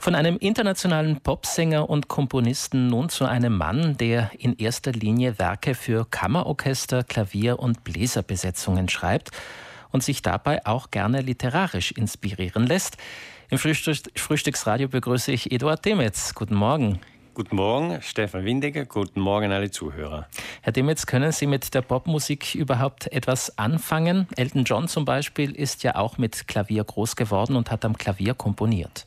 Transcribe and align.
Von 0.00 0.14
einem 0.14 0.38
internationalen 0.38 1.20
Popsänger 1.20 1.90
und 1.90 2.08
Komponisten 2.08 2.86
nun 2.86 3.10
zu 3.10 3.26
einem 3.26 3.54
Mann, 3.54 3.98
der 3.98 4.30
in 4.38 4.56
erster 4.56 4.92
Linie 4.92 5.38
Werke 5.38 5.74
für 5.74 6.06
Kammerorchester, 6.06 7.04
Klavier 7.04 7.58
und 7.58 7.84
Bläserbesetzungen 7.84 8.88
schreibt 8.88 9.30
und 9.92 10.02
sich 10.02 10.22
dabei 10.22 10.64
auch 10.64 10.90
gerne 10.90 11.20
literarisch 11.20 11.92
inspirieren 11.92 12.66
lässt. 12.66 12.96
Im 13.50 13.58
Frühstücksradio 13.58 14.88
begrüße 14.88 15.32
ich 15.32 15.52
Eduard 15.52 15.84
Demetz. 15.84 16.34
Guten 16.34 16.54
Morgen. 16.54 16.98
Guten 17.34 17.56
Morgen, 17.56 18.00
Stefan 18.00 18.46
Windiger. 18.46 18.86
Guten 18.86 19.20
Morgen, 19.20 19.52
alle 19.52 19.70
Zuhörer. 19.70 20.28
Herr 20.62 20.72
Demetz, 20.72 21.04
können 21.04 21.30
Sie 21.30 21.46
mit 21.46 21.74
der 21.74 21.82
Popmusik 21.82 22.54
überhaupt 22.54 23.12
etwas 23.12 23.58
anfangen? 23.58 24.28
Elton 24.38 24.64
John 24.64 24.88
zum 24.88 25.04
Beispiel 25.04 25.54
ist 25.54 25.82
ja 25.82 25.96
auch 25.96 26.16
mit 26.16 26.48
Klavier 26.48 26.84
groß 26.84 27.16
geworden 27.16 27.54
und 27.54 27.70
hat 27.70 27.84
am 27.84 27.98
Klavier 27.98 28.32
komponiert. 28.32 29.06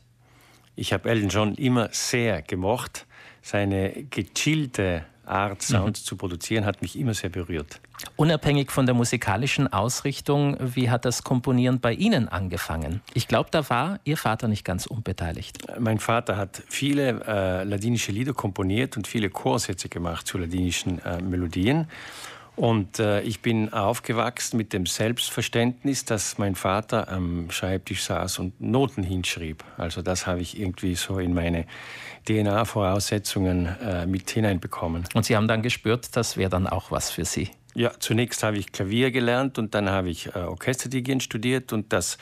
Ich 0.76 0.92
habe 0.92 1.08
Elton 1.08 1.28
John 1.28 1.54
immer 1.54 1.88
sehr 1.92 2.42
gemocht. 2.42 3.06
Seine 3.42 4.04
gechillte 4.10 5.04
Art, 5.26 5.62
Sounds 5.62 6.02
mhm. 6.02 6.04
zu 6.04 6.16
produzieren, 6.16 6.64
hat 6.64 6.82
mich 6.82 6.98
immer 6.98 7.14
sehr 7.14 7.30
berührt. 7.30 7.80
Unabhängig 8.16 8.70
von 8.70 8.86
der 8.86 8.94
musikalischen 8.94 9.72
Ausrichtung, 9.72 10.56
wie 10.60 10.90
hat 10.90 11.04
das 11.04 11.24
Komponieren 11.24 11.80
bei 11.80 11.92
Ihnen 11.94 12.28
angefangen? 12.28 13.00
Ich 13.14 13.28
glaube, 13.28 13.48
da 13.50 13.68
war 13.70 14.00
Ihr 14.04 14.16
Vater 14.16 14.48
nicht 14.48 14.64
ganz 14.64 14.86
unbeteiligt. 14.86 15.58
Mein 15.78 15.98
Vater 15.98 16.36
hat 16.36 16.62
viele 16.68 17.22
äh, 17.26 17.64
ladinische 17.64 18.12
Lieder 18.12 18.32
komponiert 18.32 18.96
und 18.96 19.06
viele 19.06 19.30
Chorsätze 19.30 19.88
gemacht 19.88 20.26
zu 20.26 20.38
ladinischen 20.38 21.02
äh, 21.04 21.22
Melodien. 21.22 21.86
Und 22.56 23.00
äh, 23.00 23.20
ich 23.22 23.40
bin 23.40 23.72
aufgewachsen 23.72 24.56
mit 24.56 24.72
dem 24.72 24.86
Selbstverständnis, 24.86 26.04
dass 26.04 26.38
mein 26.38 26.54
Vater 26.54 27.08
am 27.08 27.50
Schreibtisch 27.50 28.04
saß 28.04 28.38
und 28.38 28.60
Noten 28.60 29.02
hinschrieb. 29.02 29.64
Also 29.76 30.02
das 30.02 30.26
habe 30.26 30.40
ich 30.40 30.58
irgendwie 30.58 30.94
so 30.94 31.18
in 31.18 31.34
meine 31.34 31.66
DNA-Voraussetzungen 32.28 33.66
äh, 33.82 34.06
mit 34.06 34.30
hineinbekommen. 34.30 35.04
Und 35.14 35.24
Sie 35.24 35.36
haben 35.36 35.48
dann 35.48 35.62
gespürt, 35.62 36.16
das 36.16 36.36
wäre 36.36 36.50
dann 36.50 36.68
auch 36.68 36.92
was 36.92 37.10
für 37.10 37.24
Sie? 37.24 37.50
Ja, 37.74 37.90
zunächst 37.98 38.44
habe 38.44 38.56
ich 38.56 38.70
Klavier 38.70 39.10
gelernt 39.10 39.58
und 39.58 39.74
dann 39.74 39.90
habe 39.90 40.08
ich 40.08 40.28
äh, 40.28 40.38
Orchesterdirigent 40.38 41.24
studiert 41.24 41.72
und 41.72 41.92
das 41.92 42.18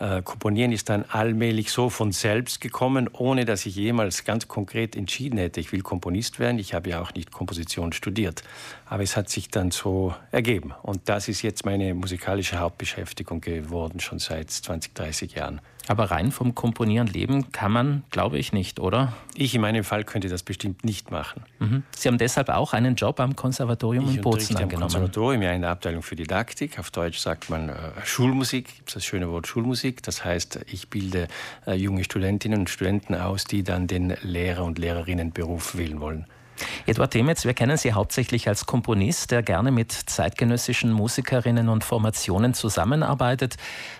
äh, 0.00 0.22
Komponieren 0.22 0.72
ist 0.72 0.88
dann 0.88 1.04
allmählich 1.08 1.70
so 1.70 1.90
von 1.90 2.12
selbst 2.12 2.60
gekommen, 2.60 3.08
ohne 3.12 3.44
dass 3.44 3.66
ich 3.66 3.76
jemals 3.76 4.24
ganz 4.24 4.48
konkret 4.48 4.96
entschieden 4.96 5.38
hätte, 5.38 5.60
ich 5.60 5.72
will 5.72 5.82
Komponist 5.82 6.38
werden. 6.38 6.58
Ich 6.58 6.74
habe 6.74 6.90
ja 6.90 7.00
auch 7.00 7.14
nicht 7.14 7.32
Komposition 7.32 7.92
studiert. 7.92 8.42
Aber 8.86 9.02
es 9.02 9.16
hat 9.16 9.28
sich 9.28 9.48
dann 9.48 9.70
so 9.70 10.14
ergeben. 10.30 10.72
Und 10.82 11.08
das 11.08 11.28
ist 11.28 11.42
jetzt 11.42 11.64
meine 11.64 11.94
musikalische 11.94 12.58
Hauptbeschäftigung 12.58 13.40
geworden, 13.40 14.00
schon 14.00 14.18
seit 14.18 14.50
20, 14.50 14.94
30 14.94 15.34
Jahren. 15.34 15.60
Aber 15.86 16.10
rein 16.10 16.32
vom 16.32 16.54
Komponieren 16.54 17.06
leben 17.08 17.52
kann 17.52 17.70
man, 17.70 18.04
glaube 18.10 18.38
ich, 18.38 18.52
nicht, 18.52 18.80
oder? 18.80 19.12
Ich 19.34 19.54
in 19.54 19.60
meinem 19.60 19.84
Fall 19.84 20.04
könnte 20.04 20.28
das 20.28 20.42
bestimmt 20.42 20.84
nicht 20.84 21.10
machen. 21.10 21.42
Mhm. 21.58 21.82
Sie 21.96 22.08
haben 22.08 22.16
deshalb 22.16 22.48
auch 22.48 22.72
einen 22.72 22.94
Job 22.94 23.20
am 23.20 23.36
Konservatorium 23.36 24.08
ich 24.08 24.16
in 24.16 24.22
Bozen 24.22 24.56
angenommen. 24.56 24.74
Am 24.74 24.80
Konservatorium, 24.80 25.42
ja, 25.42 25.52
in 25.52 25.60
der 25.60 25.70
Abteilung 25.70 26.02
für 26.02 26.16
Didaktik. 26.16 26.78
Auf 26.78 26.90
Deutsch 26.90 27.18
sagt 27.18 27.50
man 27.50 27.68
äh, 27.68 27.74
Schulmusik, 28.04 28.76
gibt 28.76 28.88
es 28.88 28.94
das 28.94 29.04
schöne 29.04 29.28
Wort 29.28 29.46
Schulmusik. 29.46 29.83
Das 29.92 30.24
heißt, 30.24 30.60
ich 30.66 30.88
bilde 30.88 31.28
äh, 31.66 31.74
junge 31.74 32.04
Studentinnen 32.04 32.60
und 32.60 32.70
Studenten 32.70 33.14
aus, 33.14 33.44
die 33.44 33.62
dann 33.62 33.86
den 33.86 34.16
Lehrer- 34.22 34.64
und 34.64 34.78
Lehrerinnenberuf 34.78 35.76
wählen 35.76 36.00
wollen. 36.00 36.26
Eduard 36.86 37.14
Demetz, 37.14 37.44
wir 37.44 37.54
kennen 37.54 37.76
Sie 37.76 37.92
hauptsächlich 37.92 38.48
als 38.48 38.66
Komponist, 38.66 39.30
der 39.30 39.42
gerne 39.42 39.72
mit 39.72 39.92
zeitgenössischen 39.92 40.92
Musikerinnen 40.92 41.68
und 41.68 41.82
Formationen 41.82 42.54
zusammenarbeitet. 42.54 43.56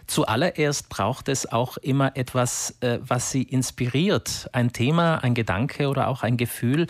Zuallererst 0.06 0.88
braucht 0.88 1.28
es 1.28 1.50
auch 1.50 1.76
immer 1.78 2.16
etwas, 2.16 2.76
äh, 2.80 2.98
was 3.02 3.30
Sie 3.30 3.42
inspiriert. 3.42 4.48
Ein 4.52 4.72
Thema, 4.72 5.18
ein 5.18 5.34
Gedanke 5.34 5.88
oder 5.88 6.08
auch 6.08 6.22
ein 6.22 6.36
Gefühl. 6.36 6.86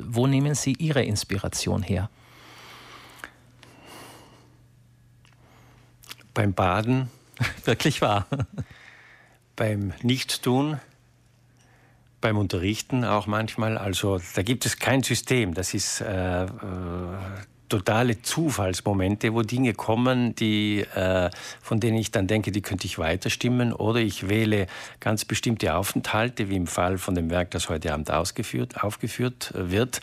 Wo 0.00 0.26
nehmen 0.26 0.54
Sie 0.54 0.72
Ihre 0.78 1.02
Inspiration 1.02 1.82
her? 1.82 2.10
Beim 6.34 6.52
Baden. 6.52 7.10
Wirklich 7.64 8.00
wahr. 8.02 8.26
Beim 9.56 9.92
Nichtstun 10.02 10.80
beim 12.20 12.36
Unterrichten 12.36 13.04
auch 13.04 13.26
manchmal. 13.26 13.78
Also 13.78 14.20
da 14.34 14.42
gibt 14.42 14.66
es 14.66 14.78
kein 14.78 15.02
System. 15.02 15.54
Das 15.54 15.74
ist 15.74 16.00
äh, 16.00 16.44
äh, 16.44 16.48
totale 17.68 18.22
Zufallsmomente, 18.22 19.34
wo 19.34 19.42
Dinge 19.42 19.74
kommen, 19.74 20.34
die, 20.34 20.80
äh, 20.94 21.30
von 21.60 21.80
denen 21.80 21.98
ich 21.98 22.10
dann 22.10 22.26
denke, 22.26 22.52
die 22.52 22.62
könnte 22.62 22.86
ich 22.86 22.98
weiterstimmen. 22.98 23.72
Oder 23.72 24.00
ich 24.00 24.28
wähle 24.28 24.66
ganz 25.00 25.24
bestimmte 25.24 25.74
Aufenthalte, 25.74 26.48
wie 26.48 26.56
im 26.56 26.66
Fall 26.66 26.98
von 26.98 27.14
dem 27.14 27.30
Werk, 27.30 27.50
das 27.50 27.68
heute 27.68 27.92
Abend 27.92 28.10
ausgeführt, 28.10 28.82
aufgeführt 28.82 29.52
wird. 29.54 30.00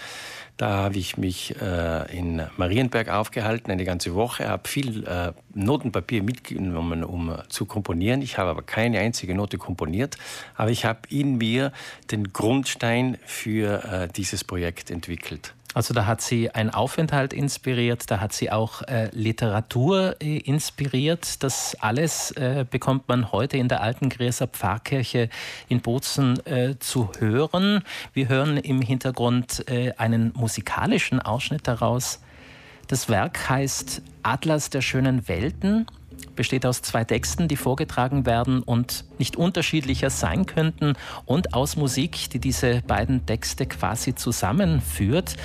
Da 0.58 0.70
habe 0.70 0.98
ich 0.98 1.18
mich 1.18 1.54
äh, 1.62 2.18
in 2.18 2.42
Marienberg 2.56 3.10
aufgehalten, 3.10 3.72
eine 3.72 3.84
ganze 3.84 4.16
Woche, 4.16 4.48
habe 4.48 4.70
viel 4.70 5.06
äh, 5.06 5.34
Notenpapier 5.54 6.24
mitgenommen, 6.24 7.04
um 7.04 7.36
zu 7.50 7.66
komponieren. 7.66 8.22
Ich 8.22 8.38
habe 8.38 8.52
aber 8.52 8.62
keine 8.62 9.00
einzige 9.00 9.36
Note 9.36 9.58
komponiert, 9.58 10.18
aber 10.56 10.72
ich 10.72 10.86
habe 10.86 11.00
in 11.10 11.38
mir 11.38 11.74
den 12.10 12.32
Grundstein 12.32 13.18
für 13.26 13.84
äh, 13.84 14.08
dieses 14.08 14.46
Projekt 14.46 14.92
entwickelt. 14.92 15.54
Also 15.76 15.94
da 15.94 16.06
hat 16.06 16.22
sie 16.22 16.50
ein 16.52 16.70
Aufenthalt 16.74 17.34
inspiriert, 17.34 18.10
da 18.10 18.22
hat 18.22 18.32
sie 18.32 18.50
auch 18.50 18.82
äh, 18.84 19.10
Literatur 19.12 20.16
äh, 20.22 20.38
inspiriert. 20.38 21.44
Das 21.44 21.76
alles 21.82 22.32
äh, 22.32 22.66
bekommt 22.68 23.10
man 23.10 23.34
heute 23.34 23.58
in 23.58 23.68
der 23.68 23.82
alten 23.82 24.08
Gräser 24.08 24.48
Pfarrkirche 24.48 25.28
in 25.68 25.82
Bozen 25.82 26.44
äh, 26.46 26.80
zu 26.80 27.12
hören. 27.20 27.84
Wir 28.14 28.30
hören 28.30 28.56
im 28.56 28.82
Hintergrund 28.82 29.70
äh, 29.70 29.92
einen 29.98 30.32
musikalischen 30.34 31.20
Ausschnitt 31.20 31.68
daraus. 31.68 32.22
Das 32.88 33.10
Werk 33.10 33.50
heißt 33.50 34.02
Atlas 34.24 34.70
der 34.70 34.82
schönen 34.82 35.28
Welten 35.28 35.88
besteht 36.36 36.66
aus 36.66 36.82
zwei 36.82 37.04
Texten, 37.04 37.48
die 37.48 37.56
vorgetragen 37.56 38.26
werden 38.26 38.62
und 38.62 39.06
nicht 39.20 39.36
unterschiedlicher 39.36 40.10
sein 40.10 40.46
könnten 40.46 40.94
und 41.26 41.54
aus 41.54 41.76
Musik, 41.76 42.30
die 42.32 42.40
diese 42.40 42.82
beiden 42.88 43.26
Texte 43.26 43.66
quasi 43.66 44.16
zusammenführt. 44.16 45.36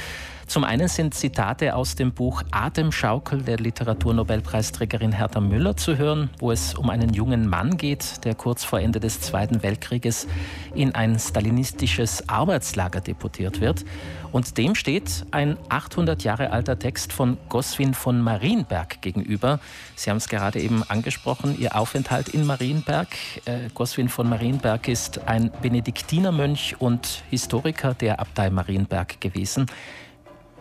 Zum 0.50 0.65
einen 0.65 0.88
sind 0.88 1.15
Zitate 1.15 1.77
aus 1.77 1.94
dem 1.94 2.11
Buch 2.11 2.43
Atemschaukel 2.50 3.43
der 3.43 3.59
Literaturnobelpreisträgerin 3.59 5.12
Hertha 5.12 5.38
Müller 5.38 5.77
zu 5.77 5.97
hören, 5.97 6.28
wo 6.41 6.50
es 6.50 6.75
um 6.75 6.91
einen 6.91 7.15
jungen 7.15 7.49
Mann 7.49 7.77
geht, 7.77 8.25
der 8.25 8.34
kurz 8.34 8.65
vor 8.65 8.81
Ende 8.81 8.99
des 8.99 9.21
Zweiten 9.21 9.62
Weltkrieges 9.62 10.27
in 10.75 10.93
ein 10.93 11.21
stalinistisches 11.21 12.28
Arbeitslager 12.28 13.00
deportiert 13.00 13.61
wird. 13.61 13.84
Und 14.33 14.59
dem 14.59 14.75
steht 14.75 15.25
ein 15.31 15.56
800 15.69 16.25
Jahre 16.25 16.50
alter 16.50 16.77
Text 16.77 17.12
von 17.12 17.37
Goswin 17.49 17.94
von 17.94 18.21
Marienberg 18.21 19.00
gegenüber. 19.03 19.61
Sie 19.94 20.11
haben 20.11 20.17
es 20.17 20.28
gerade 20.28 20.59
eben 20.59 20.82
angesprochen, 20.82 21.56
Ihr 21.61 21.77
Aufenthalt 21.77 22.28
in 22.28 22.44
Marienberg. 22.44 23.06
Äh, 23.44 23.69
Goswin 23.72 24.09
von 24.09 24.28
Marienberg 24.28 24.88
ist 24.88 25.28
ein 25.28 25.53
Benediktinermönch 25.62 26.75
und 26.81 27.22
Historiker 27.31 27.94
der 27.94 28.19
Abtei 28.19 28.50
Marienberg 28.50 29.21
gewesen. 29.21 29.67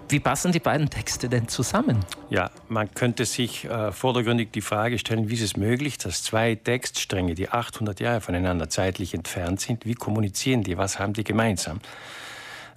Wie 0.09 0.20
passen 0.20 0.52
die 0.52 0.59
beiden 0.59 0.90
Texte 0.90 1.30
denn 1.30 1.47
zusammen? 1.47 2.03
Ja, 2.31 2.50
man 2.68 2.92
könnte 2.96 3.25
sich 3.25 3.66
äh, 3.66 3.92
vordergründig 3.92 4.50
die 4.52 4.62
Frage 4.62 4.97
stellen, 4.97 5.30
wie 5.30 5.36
ist 5.36 5.44
es 5.44 5.56
möglich, 5.56 6.00
dass 6.00 6.24
zwei 6.24 6.56
Textstränge, 6.56 7.36
die 7.36 7.50
800 7.50 8.00
Jahre 8.00 8.20
voneinander 8.20 8.70
zeitlich 8.70 9.14
entfernt 9.14 9.62
sind, 9.62 9.86
wie 9.86 9.94
kommunizieren 9.94 10.64
die, 10.64 10.80
was 10.80 10.97
haben 10.97 11.14
die 11.14 11.24
gemeinsam? 11.24 11.80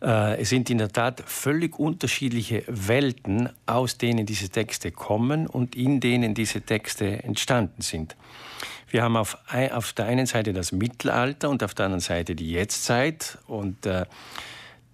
Äh, 0.03 0.43
es 0.43 0.51
sind 0.51 0.69
in 0.69 0.77
der 0.77 0.91
Tat 0.91 1.23
völlig 1.25 1.79
unterschiedliche 1.79 2.65
Welten, 2.67 3.49
aus 3.65 3.97
denen 3.97 4.27
diese 4.27 4.51
Texte 4.51 4.91
kommen 4.91 5.47
und 5.47 5.75
in 5.75 6.01
denen 6.01 6.35
diese 6.35 6.61
Texte 6.61 7.23
entstanden 7.23 7.81
sind. 7.81 8.15
Wir 8.91 9.05
haben 9.05 9.17
auf, 9.17 9.39
auf 9.73 9.95
der 9.95 10.05
einen 10.05 10.27
Seite 10.27 10.53
das 10.53 10.71
Mittelalter 10.71 11.49
und 11.49 11.63
auf 11.63 11.73
der 11.73 11.87
anderen 11.87 12.01
Seite 12.01 12.35
die 12.35 12.51
Jetztzeit 12.51 13.39
und 13.47 13.87
äh, 13.87 14.05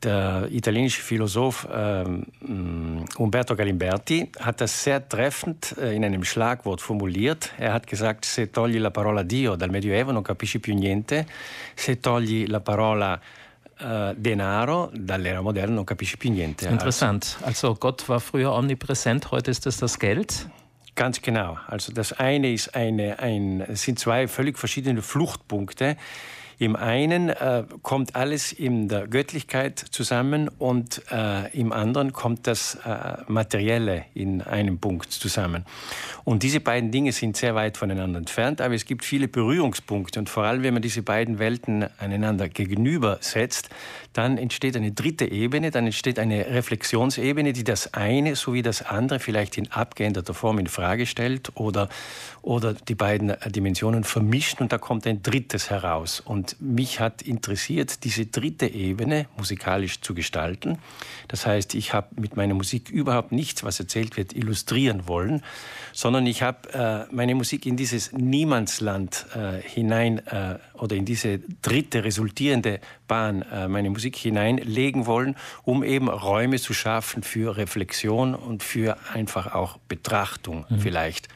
der 0.03 0.49
italienische 0.51 1.03
Philosoph 1.03 1.67
ähm, 1.73 2.25
mm, 2.41 3.05
Umberto 3.17 3.57
Galimberti 3.57 4.31
hat 4.39 4.61
das 4.61 4.83
sehr 4.85 5.07
treffend 5.09 5.77
äh, 5.79 5.95
in 5.95 6.05
einem 6.05 6.25
Schlagwort 6.25 6.81
formuliert. 6.81 7.53
Er 7.59 7.73
hat 7.73 7.87
gesagt, 7.87 8.25
se 8.25 8.51
togli 8.51 8.79
la 8.79 8.91
parola 8.91 9.23
Dio 9.23 9.57
dal 9.57 9.71
Medioevo 9.71 10.13
non 10.13 10.23
capisci 10.23 10.61
più 10.61 10.75
niente, 10.75 11.27
se 11.75 12.01
togli 12.01 12.47
la 12.47 12.61
parola 12.61 13.21
äh, 13.79 14.15
Denaro 14.17 14.91
dall'era 14.93 15.41
moderna 15.41 15.75
non 15.75 15.85
capisci 15.85 16.17
più 16.17 16.31
niente. 16.31 16.69
Interessant. 16.69 17.39
Also 17.43 17.75
Gott 17.75 18.09
war 18.09 18.21
früher 18.21 18.53
omnipräsent, 18.53 19.31
heute 19.31 19.51
ist 19.51 19.67
es 19.67 19.79
das 19.79 19.99
Geld. 19.99 20.49
Ganz 20.95 21.23
genau. 21.23 21.57
Also 21.69 21.93
das 21.93 22.13
eine 22.13 22.53
ist 22.53 22.75
eine, 22.75 23.21
ein, 23.21 23.65
sind 23.75 24.01
zwei 24.01 24.27
völlig 24.27 24.59
verschiedene 24.59 25.01
Fluchtpunkte 25.01 25.97
Im 26.61 26.75
einen 26.75 27.29
äh, 27.29 27.65
kommt 27.83 28.17
alles 28.17 28.53
in 28.53 28.89
der 28.89 29.07
Göttlichkeit 29.07 29.79
zusammen 29.79 30.49
und 30.59 31.03
äh, 31.11 31.49
im 31.57 31.73
anderen 31.73 32.13
kommt 32.13 32.49
das 32.49 32.75
äh, 32.85 33.19
Materielle 33.29 34.07
in 34.15 34.43
einem 34.43 34.81
Punkt 34.81 35.13
zusammen. 35.13 35.65
Und 36.25 36.43
diese 36.43 36.59
beiden 36.59 36.91
Dinge 36.91 37.13
sind 37.13 37.37
sehr 37.37 37.55
weit 37.55 37.77
voneinander 37.77 38.19
entfernt, 38.19 38.61
aber 38.61 38.75
es 38.75 38.87
gibt 38.87 39.05
viele 39.05 39.29
Berührungspunkte 39.29 40.19
und 40.19 40.29
vor 40.29 40.45
allem, 40.45 40.65
wenn 40.65 40.75
man 40.75 40.83
diese 40.83 41.03
beiden 41.03 41.39
Welten 41.39 41.87
einander 41.99 42.49
gegenübersetzt, 42.49 43.71
dann 44.13 44.37
entsteht 44.37 44.77
eine 44.77 44.91
dritte 44.91 45.31
Ebene, 45.31 45.71
dann 45.71 45.87
entsteht 45.87 46.19
eine 46.19 46.45
Reflexionsebene, 46.47 47.53
die 47.53 47.63
das 47.63 47.95
eine 47.95 48.35
sowie 48.35 48.63
das 48.63 48.83
andere 48.83 49.21
vielleicht 49.21 49.57
in 49.59 49.71
abgeänderter 49.71 50.35
Form 50.35 50.59
in 50.59 50.67
Frage 50.67 51.07
stellt 51.07 51.53
oder, 51.55 51.89
oder 52.43 52.75
die 52.75 52.97
beiden 52.97 53.35
Dimensionen 53.47 54.03
vermischt 54.03 54.61
und 54.61 54.73
da 54.73 54.79
kommt 54.79 55.07
ein 55.07 55.23
drittes 55.23 55.71
heraus. 55.71 56.19
Und 56.19 56.48
mich 56.61 57.01
hat 57.01 57.23
interessiert, 57.23 58.05
diese 58.05 58.27
dritte 58.27 58.67
Ebene 58.67 59.27
musikalisch 59.37 60.01
zu 60.01 60.15
gestalten. 60.15 60.79
Das 61.29 61.47
heißt, 61.47 61.75
ich 61.75 61.93
habe 61.93 62.09
mit 62.21 62.37
meiner 62.37 62.55
Musik 62.55 62.91
überhaupt 62.91 63.33
nichts, 63.33 63.65
was 63.65 63.81
erzählt 63.81 64.17
wird, 64.17 64.35
illustrieren 64.35 65.09
wollen, 65.09 65.43
sondern 65.93 66.27
ich 66.27 66.43
habe 66.43 67.07
äh, 67.11 67.15
meine 67.15 67.35
Musik 67.35 67.67
in 67.67 67.77
dieses 67.77 68.13
Niemandsland 68.13 69.27
äh, 69.35 69.61
hinein 69.61 70.27
äh, 70.27 70.59
oder 70.75 70.97
in 70.97 71.05
diese 71.05 71.41
dritte 71.63 72.05
resultierende 72.05 72.81
Bahn 73.07 73.43
äh, 73.43 73.69
meine 73.69 73.91
Musik 73.91 74.17
hineinlegen 74.17 75.07
wollen, 75.07 75.37
um 75.63 75.83
eben 75.83 76.09
Räume 76.09 76.59
zu 76.59 76.75
schaffen 76.75 77.23
für 77.23 77.57
Reflexion 77.57 78.35
und 78.35 78.63
für 78.63 78.97
einfach 79.13 79.55
auch 79.55 79.79
Betrachtung 79.89 80.67
mhm. 80.69 80.79
vielleicht. 80.79 81.29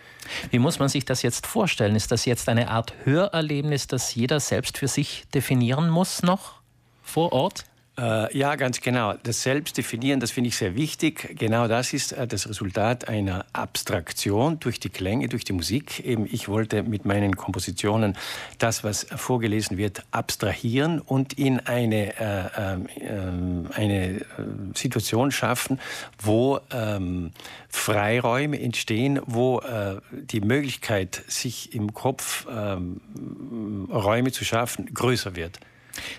Wie 0.51 0.59
muss 0.59 0.79
man 0.79 0.89
sich 0.89 1.05
das 1.05 1.23
jetzt 1.23 1.47
vorstellen? 1.47 1.97
Ist 1.97 2.13
das 2.13 2.25
jetzt 2.25 2.49
eine 2.49 2.69
Art 2.69 2.95
Hörerlebnis, 3.05 3.87
das 3.87 4.15
jeder 4.15 4.41
selbst 4.41 4.79
für 4.79 4.89
sich 4.89 5.25
definieren 5.35 5.89
muss 5.89 6.23
noch 6.23 6.61
vor 7.03 7.33
Ort? 7.33 7.65
Äh, 7.99 8.37
ja, 8.37 8.57
ganz 8.57 8.81
genau. 8.81 9.15
Das 9.23 9.43
Selbstdefinieren, 9.43 10.19
das 10.19 10.31
finde 10.31 10.49
ich 10.49 10.57
sehr 10.57 10.75
wichtig. 10.75 11.37
Genau 11.39 11.69
das 11.69 11.93
ist 11.93 12.13
äh, 12.13 12.27
das 12.27 12.49
Resultat 12.49 13.07
einer 13.07 13.45
Abstraktion 13.53 14.59
durch 14.61 14.81
die 14.81 14.89
Klänge, 14.89 15.29
durch 15.29 15.45
die 15.45 15.53
Musik. 15.53 16.01
Eben, 16.01 16.25
ich 16.25 16.49
wollte 16.49 16.85
mit 16.85 17.05
meinen 17.05 17.37
Kompositionen 17.37 18.17
das, 18.59 18.83
was 18.83 19.05
vorgelesen 19.15 19.77
wird, 19.77 20.05
abstrahieren 20.11 21.01
und 21.01 21.35
in 21.35 21.61
eine, 21.61 22.19
äh, 22.19 22.49
ähm, 22.57 22.87
äh, 22.97 23.79
eine 23.79 24.21
äh, 24.21 24.25
Situation 24.75 25.31
schaffen, 25.31 25.79
wo 26.19 26.61
ähm, 26.73 27.33
Freiräume 27.69 28.59
entstehen, 28.59 29.21
wo 29.27 29.61
äh, 29.61 29.97
die 30.13 30.41
Möglichkeit, 30.41 31.23
sich 31.27 31.75
im 31.75 31.93
Kopf 31.93 32.47
ähm, 32.51 33.03
Räume 33.91 34.33
zu 34.33 34.47
schaffen, 34.47 34.95
größer 34.95 35.37
wird. 35.37 35.61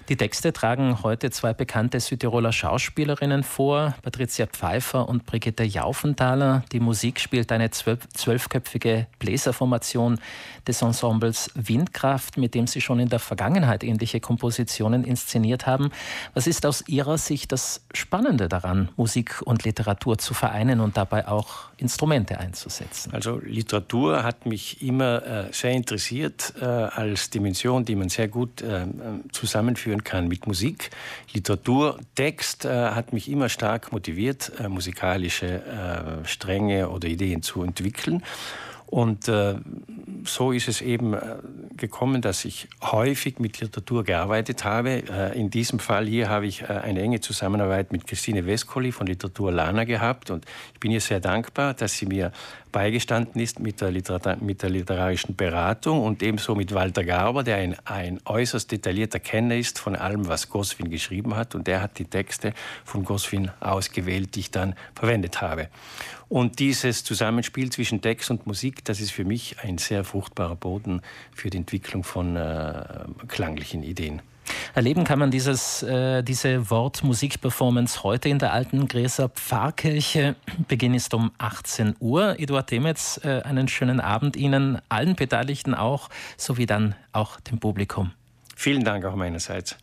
Die 0.09 0.15
Texte 0.15 0.53
tragen 0.53 1.03
heute 1.03 1.31
zwei 1.31 1.53
bekannte 1.53 1.99
Südtiroler 1.99 2.51
Schauspielerinnen 2.51 3.43
vor, 3.43 3.95
Patricia 4.01 4.45
Pfeiffer 4.45 5.07
und 5.07 5.25
Brigitte 5.25 5.63
Jaufenthaler. 5.63 6.63
Die 6.71 6.79
Musik 6.79 7.19
spielt 7.19 7.51
eine 7.51 7.71
zwölf, 7.71 8.07
zwölfköpfige 8.09 9.07
Bläserformation 9.19 10.19
des 10.67 10.81
Ensembles 10.81 11.51
Windkraft, 11.55 12.37
mit 12.37 12.55
dem 12.55 12.67
Sie 12.67 12.81
schon 12.81 12.99
in 12.99 13.09
der 13.09 13.19
Vergangenheit 13.19 13.83
ähnliche 13.83 14.19
Kompositionen 14.19 15.03
inszeniert 15.03 15.67
haben. 15.67 15.91
Was 16.33 16.47
ist 16.47 16.65
aus 16.65 16.87
Ihrer 16.87 17.17
Sicht 17.17 17.51
das 17.51 17.81
Spannende 17.93 18.47
daran, 18.49 18.89
Musik 18.95 19.41
und 19.43 19.63
Literatur 19.63 20.17
zu 20.17 20.33
vereinen 20.33 20.79
und 20.79 20.97
dabei 20.97 21.27
auch 21.27 21.69
Instrumente 21.77 22.39
einzusetzen? 22.39 23.13
Also 23.13 23.39
Literatur 23.39 24.23
hat 24.23 24.45
mich 24.45 24.81
immer 24.81 25.25
äh, 25.25 25.53
sehr 25.53 25.71
interessiert 25.71 26.53
äh, 26.61 26.65
als 26.65 27.29
Dimension, 27.29 27.85
die 27.85 27.95
man 27.95 28.09
sehr 28.09 28.27
gut 28.27 28.61
äh, 28.61 28.85
zusammenführen 29.63 30.03
kann 30.03 30.27
mit 30.27 30.45
Musik. 30.45 30.89
Literatur, 31.31 31.99
Text 32.15 32.65
äh, 32.65 32.69
hat 32.69 33.13
mich 33.13 33.29
immer 33.29 33.47
stark 33.49 33.91
motiviert, 33.91 34.51
äh, 34.59 34.67
musikalische 34.67 35.63
äh, 35.63 36.27
Stränge 36.27 36.89
oder 36.89 37.07
Ideen 37.07 37.41
zu 37.41 37.63
entwickeln. 37.63 38.23
Und 38.93 39.27
äh, 39.27 39.55
so 40.23 40.51
ist 40.51 40.67
es 40.67 40.81
eben 40.81 41.15
äh, 41.15 41.37
gekommen, 41.77 42.21
dass 42.21 42.45
ich 42.45 42.67
häufig 42.83 43.39
mit 43.39 43.59
Literatur 43.59 44.03
gearbeitet 44.03 44.65
habe. 44.65 45.01
Äh, 45.09 45.35
in 45.35 45.49
diesem 45.49 45.79
Fall 45.79 46.05
hier 46.05 46.29
habe 46.29 46.45
ich 46.45 46.61
äh, 46.61 46.65
eine 46.67 47.01
enge 47.01 47.19
Zusammenarbeit 47.19 47.91
mit 47.91 48.05
Christine 48.05 48.45
Vescoli 48.45 48.91
von 48.91 49.07
Literatur 49.07 49.51
Lana 49.51 49.85
gehabt 49.85 50.29
und 50.29 50.45
ich 50.75 50.79
bin 50.79 50.91
ihr 50.91 51.01
sehr 51.01 51.19
dankbar, 51.19 51.73
dass 51.73 51.97
sie 51.97 52.05
mir 52.05 52.31
beigestanden 52.73 53.41
ist 53.41 53.59
mit 53.59 53.79
der, 53.79 53.91
mit 54.41 54.61
der 54.61 54.69
literarischen 54.69 55.35
Beratung 55.35 56.01
und 56.01 56.21
ebenso 56.21 56.53
mit 56.53 56.73
Walter 56.73 57.05
Garber, 57.05 57.43
der 57.43 57.57
ein, 57.57 57.77
ein 57.85 58.19
äußerst 58.25 58.71
detaillierter 58.71 59.19
Kenner 59.19 59.55
ist 59.55 59.79
von 59.79 59.95
allem, 59.95 60.27
was 60.27 60.49
Goswin 60.49 60.89
geschrieben 60.89 61.37
hat. 61.37 61.55
Und 61.55 61.67
der 61.67 61.81
hat 61.81 61.99
die 61.99 62.05
Texte 62.05 62.53
von 62.83 63.05
Goswin 63.05 63.51
ausgewählt, 63.61 64.35
die 64.35 64.41
ich 64.41 64.51
dann 64.51 64.75
verwendet 64.95 65.41
habe. 65.41 65.69
Und 66.29 66.57
dieses 66.57 67.03
Zusammenspiel 67.03 67.69
zwischen 67.69 68.01
Text 68.01 68.31
und 68.31 68.47
Musik, 68.47 68.82
das 68.83 68.99
ist 68.99 69.11
für 69.11 69.25
mich 69.25 69.57
ein 69.61 69.77
sehr 69.77 70.03
fruchtbarer 70.03 70.55
Boden 70.55 71.01
für 71.33 71.49
die 71.49 71.57
Entwicklung 71.57 72.03
von 72.03 72.35
äh, 72.35 72.83
klanglichen 73.27 73.83
Ideen. 73.83 74.21
Erleben 74.75 75.03
kann 75.03 75.19
man 75.19 75.31
dieses, 75.31 75.83
äh, 75.83 76.23
diese 76.23 76.69
Wort-Musik-Performance 76.69 78.03
heute 78.03 78.29
in 78.29 78.39
der 78.39 78.53
alten 78.53 78.87
Gräser 78.87 79.29
Pfarrkirche. 79.29 80.35
Beginn 80.67 80.93
ist 80.93 81.13
um 81.13 81.31
18 81.37 81.95
Uhr. 81.99 82.39
Eduard 82.39 82.71
Demetz, 82.71 83.19
äh, 83.23 83.41
einen 83.43 83.67
schönen 83.67 83.99
Abend 83.99 84.35
Ihnen, 84.35 84.81
allen 84.89 85.15
Beteiligten 85.15 85.73
auch, 85.73 86.09
sowie 86.37 86.65
dann 86.65 86.95
auch 87.11 87.39
dem 87.39 87.59
Publikum. 87.59 88.11
Vielen 88.55 88.83
Dank 88.83 89.05
auch 89.05 89.15
meinerseits. 89.15 89.77